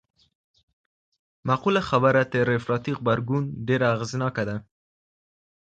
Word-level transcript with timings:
معقوله 1.47 1.81
خبره 1.89 2.21
تر 2.33 2.45
افراطي 2.59 2.91
غبرګون 2.99 3.43
ډېره 3.67 3.85
اغېزناکه 3.95 4.43
ده. 4.49 4.55